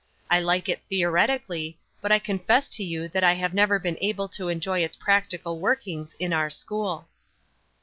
I 0.31 0.39
like 0.39 0.67
it 0.67 0.81
theoretically, 0.89 1.77
but 2.01 2.11
I 2.11 2.17
confess 2.17 2.67
to 2.69 2.83
you 2.83 3.07
that 3.09 3.23
I 3.23 3.33
have 3.33 3.53
never 3.53 3.77
been 3.77 3.99
able 4.01 4.27
to 4.29 4.47
enjoy 4.49 4.79
its 4.83 4.95
practical 4.95 5.59
workings 5.59 6.15
in 6.17 6.33
our 6.33 6.49
school." 6.49 7.07